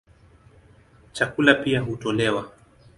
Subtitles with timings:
[1.13, 2.51] Chakula pia hutolewa.